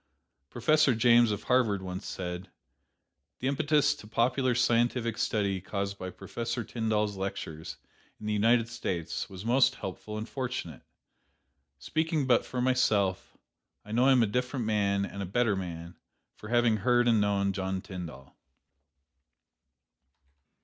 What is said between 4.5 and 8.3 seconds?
scientific study caused by Professor Tyndall's lectures in